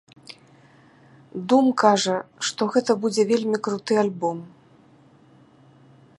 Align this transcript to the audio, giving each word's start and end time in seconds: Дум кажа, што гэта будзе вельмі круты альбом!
Дум 1.53 1.65
кажа, 1.83 2.17
што 2.49 2.61
гэта 2.77 2.91
будзе 3.05 3.23
вельмі 3.33 3.57
круты 3.69 3.93
альбом! 4.07 4.37